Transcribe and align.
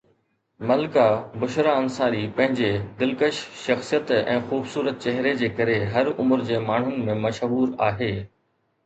ملڪه 0.69 1.01
بشرا 1.41 1.73
انصاري 1.81 2.21
پنهنجي 2.39 2.71
دلڪش 3.01 3.41
شخصيت 3.65 4.13
۽ 4.15 4.39
خوبصورت 4.47 4.97
چهري 5.05 5.35
جي 5.43 5.51
ڪري 5.61 5.77
هر 5.93 6.11
عمر 6.25 6.43
جي 6.49 6.59
ماڻهن 6.71 7.05
۾ 7.11 7.19
مشهور 7.27 7.77
آهي 7.91 8.09